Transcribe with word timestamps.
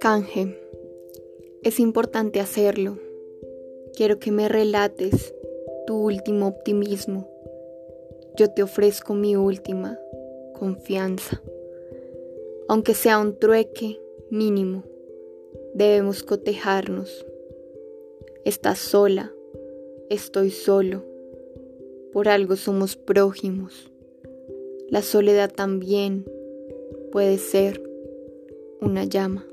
Canje. 0.00 0.56
Es 1.64 1.80
importante 1.80 2.38
hacerlo. 2.38 2.98
Quiero 3.96 4.20
que 4.20 4.30
me 4.30 4.48
relates 4.48 5.34
tu 5.88 5.96
último 5.96 6.46
optimismo. 6.46 7.28
Yo 8.36 8.48
te 8.48 8.62
ofrezco 8.62 9.14
mi 9.14 9.34
última 9.34 9.98
confianza. 10.56 11.42
Aunque 12.68 12.94
sea 12.94 13.18
un 13.18 13.40
trueque 13.40 14.00
mínimo, 14.30 14.84
debemos 15.74 16.22
cotejarnos. 16.22 17.26
Estás 18.44 18.78
sola, 18.78 19.32
estoy 20.10 20.52
solo. 20.52 21.02
Por 22.12 22.28
algo 22.28 22.54
somos 22.54 22.94
prójimos. 22.94 23.90
La 24.90 25.02
soledad 25.02 25.52
también 25.52 26.24
puede 27.10 27.38
ser 27.38 27.82
una 28.80 29.02
llama. 29.02 29.44